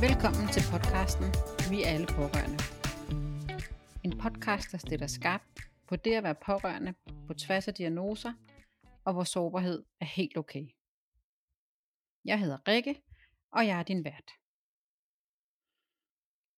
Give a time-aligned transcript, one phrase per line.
[0.00, 1.26] Velkommen til podcasten
[1.70, 2.58] Vi er alle pårørende.
[4.04, 6.94] En podcast, der stiller skarpt på det at være pårørende
[7.26, 8.32] på tværs af diagnoser,
[9.04, 10.66] og hvor sårbarhed er helt okay.
[12.24, 13.02] Jeg hedder Rikke,
[13.52, 14.30] og jeg er din vært.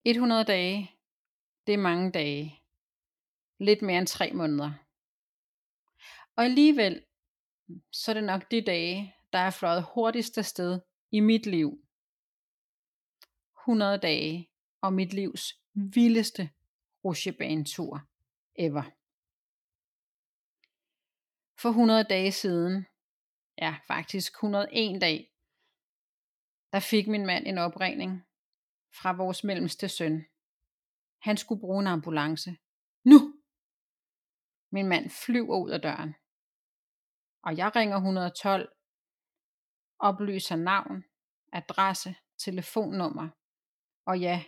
[0.05, 0.91] 100 dage,
[1.66, 2.62] det er mange dage.
[3.60, 4.70] Lidt mere end tre måneder.
[6.37, 7.05] Og alligevel,
[7.93, 10.80] så er det nok de dage, der er fløjet hurtigst afsted
[11.12, 11.88] i mit liv
[13.69, 14.51] 100 dage
[14.83, 16.51] og mit livs vildeste
[17.05, 17.93] rutsjebanetur
[18.67, 18.87] ever.
[21.61, 22.87] For 100 dage siden,
[23.59, 25.19] ja faktisk 101 dag,
[26.73, 28.13] der fik min mand en opringning
[29.01, 30.25] fra vores mellemste søn.
[31.27, 32.51] Han skulle bruge en ambulance.
[33.05, 33.19] Nu!
[34.73, 36.15] Min mand flyver ud af døren.
[37.43, 38.73] Og jeg ringer 112,
[39.99, 41.05] oplyser navn,
[41.53, 43.29] adresse, telefonnummer
[44.09, 44.45] og ja,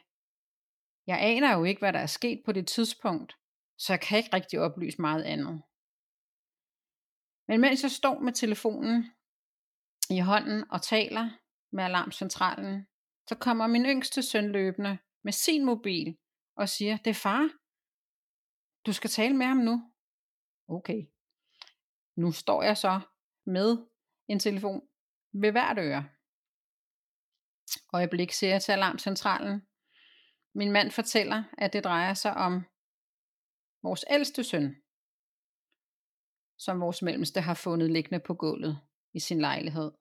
[1.06, 3.36] jeg aner jo ikke, hvad der er sket på det tidspunkt,
[3.78, 5.62] så jeg kan ikke rigtig oplyse meget andet.
[7.48, 9.12] Men mens jeg står med telefonen
[10.10, 11.30] i hånden og taler
[11.72, 12.86] med alarmcentralen,
[13.28, 16.18] så kommer min yngste søn løbende med sin mobil
[16.56, 17.50] og siger, det er far,
[18.86, 19.92] du skal tale med ham nu.
[20.68, 21.06] Okay.
[22.16, 23.00] Nu står jeg så
[23.46, 23.86] med
[24.28, 24.88] en telefon
[25.32, 26.08] ved hvert øre
[27.92, 29.66] øjeblik ser jeg til alarmcentralen.
[30.54, 32.64] Min mand fortæller, at det drejer sig om
[33.82, 34.76] vores ældste søn,
[36.58, 38.80] som vores mellemste har fundet liggende på gulvet
[39.14, 39.92] i sin lejlighed.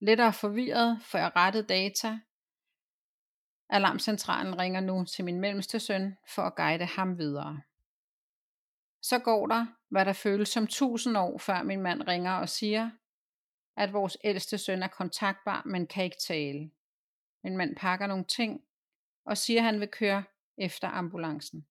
[0.00, 2.18] Lettere forvirret får jeg rettet data.
[3.68, 7.62] Alarmcentralen ringer nu til min mellemste søn for at guide ham videre.
[9.02, 12.90] Så går der, hvad der føles som tusind år, før min mand ringer og siger,
[13.76, 16.70] at vores ældste søn er kontaktbar, men kan ikke tale.
[17.44, 18.64] Min mand pakker nogle ting
[19.24, 20.24] og siger, at han vil køre
[20.58, 21.66] efter ambulancen.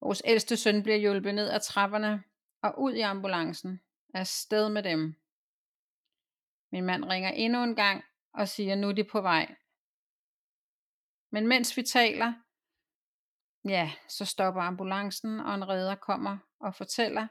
[0.00, 2.22] Vores ældste søn bliver hjulpet ned ad trapperne
[2.62, 3.80] og ud i ambulancen.
[4.14, 5.14] Er sted med dem.
[6.72, 9.54] Min mand ringer endnu en gang og siger, nu er de på vej.
[11.30, 12.32] Men mens vi taler,
[13.64, 17.26] ja, så stopper ambulancen, og en redder kommer og fortæller,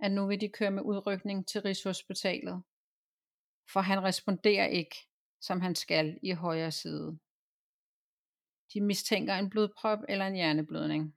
[0.00, 2.62] at nu vil de køre med udrykning til Rigshospitalet.
[3.72, 4.96] For han responderer ikke,
[5.40, 7.18] som han skal i højre side.
[8.74, 11.16] De mistænker en blodprop eller en hjerneblødning.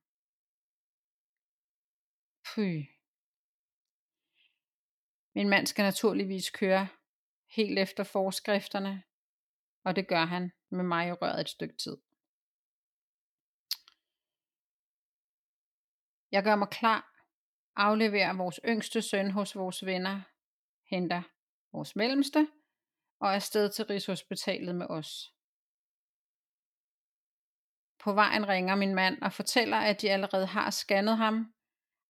[2.55, 2.85] Pøh.
[5.35, 6.87] Min mand skal naturligvis køre
[7.55, 9.03] helt efter forskrifterne,
[9.83, 11.97] og det gør han med mig i røret et stykke tid.
[16.31, 17.10] Jeg gør mig klar
[17.75, 20.21] afleverer vores yngste søn hos vores venner,
[20.89, 21.21] henter
[21.73, 22.47] vores mellemste
[23.19, 25.33] og er sted til Rigshospitalet med os.
[28.03, 31.53] På vejen ringer min mand og fortæller, at de allerede har scannet ham,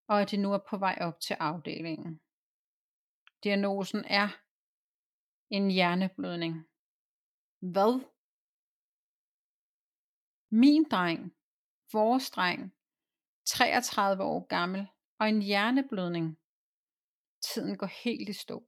[0.08, 2.22] og at de nu er på vej op til afdelingen.
[3.44, 4.30] Diagnosen er
[5.50, 6.54] en hjerneblødning.
[7.60, 8.06] Hvad?
[10.52, 11.36] Min dreng,
[11.92, 12.76] vores dreng,
[13.46, 14.88] 33 år gammel,
[15.22, 16.40] og en hjerneblødning.
[17.42, 18.68] Tiden går helt i stå.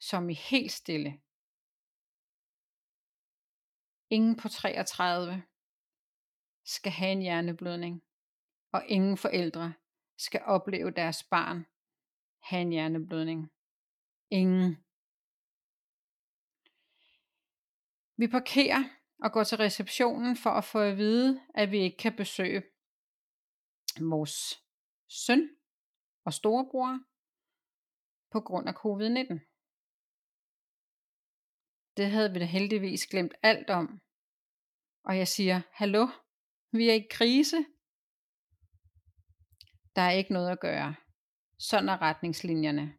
[0.00, 1.20] Som i helt stille.
[4.10, 5.42] Ingen på 33
[6.64, 8.02] skal have en hjerneblødning,
[8.72, 9.74] og ingen forældre
[10.18, 11.66] skal opleve deres barn
[12.42, 13.52] have en hjerneblødning.
[14.30, 14.76] Ingen.
[18.16, 18.82] Vi parkerer
[19.24, 22.62] og går til receptionen for at få at vide, at vi ikke kan besøge
[24.00, 24.65] vores
[25.08, 25.50] søn
[26.24, 27.00] og storebror
[28.30, 29.40] på grund af covid-19.
[31.96, 34.00] Det havde vi da heldigvis glemt alt om.
[35.04, 36.08] Og jeg siger, hallo,
[36.72, 37.56] vi er i krise.
[39.96, 40.94] Der er ikke noget at gøre.
[41.58, 42.98] Sådan er retningslinjerne.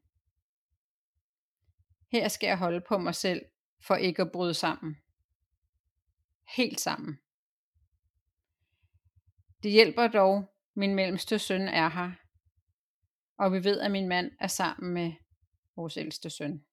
[2.12, 3.46] Her skal jeg holde på mig selv,
[3.80, 4.98] for ikke at bryde sammen.
[6.56, 7.20] Helt sammen.
[9.64, 12.12] Det hjælper dog, min mellemste søn er her,
[13.38, 15.14] og vi ved, at min mand er sammen med
[15.76, 16.66] vores ældste søn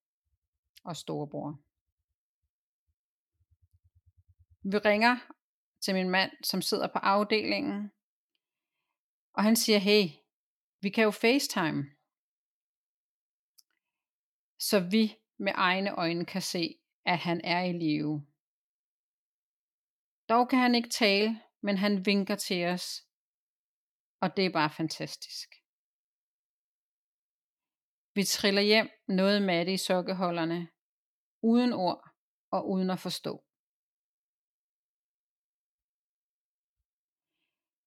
[0.84, 1.60] og storebror.
[4.70, 5.16] Vi ringer
[5.80, 7.92] til min mand, som sidder på afdelingen,
[9.32, 10.08] og han siger, hey,
[10.80, 11.84] vi kan jo FaceTime,
[14.58, 18.26] så vi med egne øjne kan se, at han er i live.
[20.28, 23.04] Dog kan han ikke tale, men han vinker til os
[24.24, 25.48] og det er bare fantastisk.
[28.14, 30.68] Vi triller hjem noget matte i sokkeholderne,
[31.42, 32.02] uden ord
[32.50, 33.32] og uden at forstå.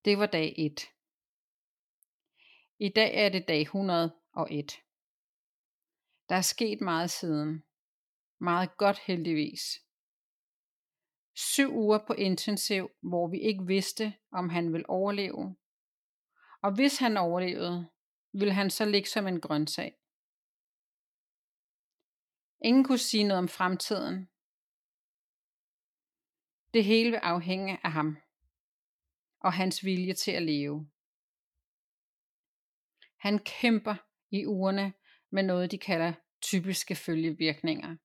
[0.06, 0.80] Det var dag 1.
[2.80, 4.72] I dag er det dag 101.
[6.30, 7.64] Der er sket meget siden.
[8.40, 9.64] Meget godt heldigvis.
[11.36, 15.56] Syv uger på intensiv, hvor vi ikke vidste, om han ville overleve.
[16.62, 17.90] Og hvis han overlevede,
[18.34, 19.98] ville han så ligge som en grøntsag.
[22.62, 24.30] Ingen kunne sige noget om fremtiden.
[26.74, 28.18] Det hele vil afhænge af ham
[29.40, 30.90] og hans vilje til at leve.
[33.18, 33.96] Han kæmper
[34.32, 34.94] i ugerne
[35.30, 37.96] med noget, de kalder typiske følgevirkninger,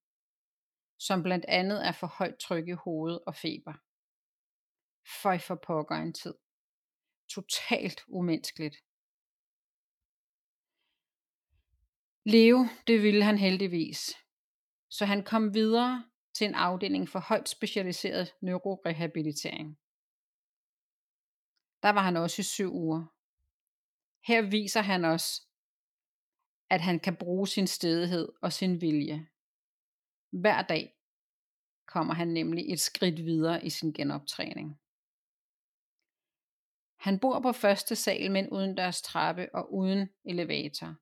[0.98, 3.72] som blandt andet er for højt tryk i hovedet og feber.
[5.22, 6.34] Føj for pokker en tid.
[7.34, 8.76] Totalt umenneskeligt.
[12.24, 14.14] Leve, det ville han heldigvis.
[14.90, 19.78] Så han kom videre til en afdeling for højt specialiseret neurorehabilitering.
[21.82, 23.02] Der var han også i syv uger.
[24.26, 25.26] Her viser han os,
[26.70, 29.28] at han kan bruge sin stedighed og sin vilje.
[30.30, 30.94] Hver dag
[31.86, 34.81] kommer han nemlig et skridt videre i sin genoptræning.
[37.02, 40.94] Han bor på første sal, men uden deres trappe og uden elevator.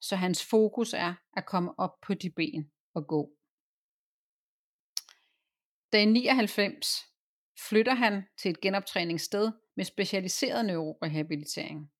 [0.00, 3.36] Så hans fokus er at komme op på de ben og gå.
[5.92, 6.86] Dag 99
[7.68, 11.92] flytter han til et genoptræningssted med specialiseret neurorehabilitering,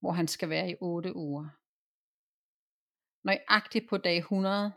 [0.00, 1.48] hvor han skal være i 8 uger.
[3.26, 4.72] Nøjagtigt på dag 100,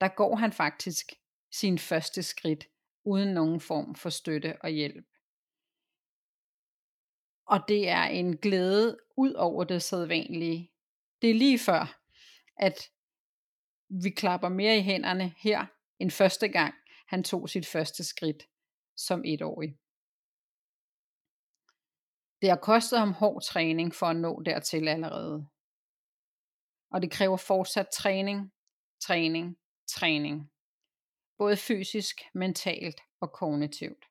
[0.00, 1.12] der går han faktisk
[1.52, 2.68] sin første skridt
[3.04, 5.06] uden nogen form for støtte og hjælp.
[7.46, 10.70] Og det er en glæde ud over det sædvanlige.
[11.22, 12.00] Det er lige før,
[12.56, 12.90] at
[13.88, 15.66] vi klapper mere i hænderne her,
[15.98, 16.74] end første gang
[17.08, 18.48] han tog sit første skridt
[18.96, 19.78] som etårig.
[22.40, 25.48] Det har kostet ham hård træning for at nå dertil allerede.
[26.90, 28.52] Og det kræver fortsat træning,
[29.00, 29.58] træning,
[29.88, 30.50] træning.
[31.38, 34.04] Både fysisk, mentalt og kognitivt.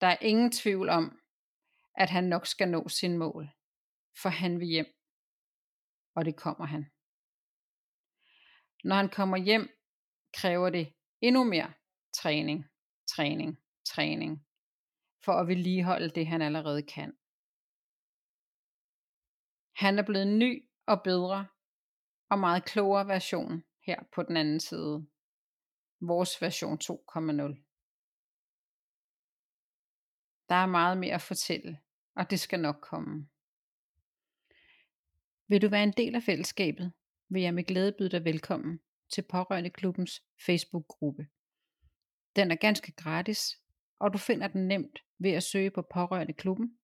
[0.00, 1.18] Der er ingen tvivl om,
[1.94, 3.50] at han nok skal nå sin mål,
[4.22, 4.86] for han vil hjem.
[6.16, 6.90] Og det kommer han.
[8.84, 9.68] Når han kommer hjem,
[10.34, 11.72] kræver det endnu mere
[12.14, 12.64] træning,
[13.06, 14.46] træning, træning,
[15.24, 17.18] for at vedligeholde det, han allerede kan.
[19.76, 21.48] Han er blevet ny og bedre
[22.30, 25.06] og meget klogere version her på den anden side.
[26.00, 26.90] Vores version 2.0.
[30.48, 31.80] Der er meget mere at fortælle,
[32.16, 33.28] og det skal nok komme.
[35.48, 36.92] Vil du være en del af fællesskabet,
[37.28, 38.80] vil jeg med glæde byde dig velkommen
[39.14, 41.26] til Pårørende Klubbens Facebook-gruppe.
[42.36, 43.58] Den er ganske gratis,
[43.98, 46.78] og du finder den nemt ved at søge på Pårørende Klubben,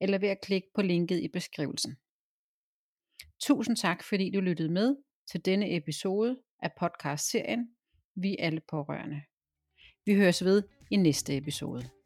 [0.00, 1.96] eller ved at klikke på linket i beskrivelsen.
[3.40, 4.96] Tusind tak, fordi du lyttede med
[5.30, 7.76] til denne episode af podcast-serien
[8.14, 9.22] Vi er alle pårørende.
[10.04, 11.97] Vi høres ved i næste episode.